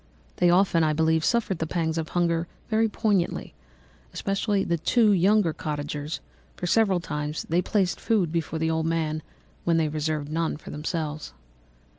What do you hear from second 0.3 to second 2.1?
They often, I believe, suffered the pangs of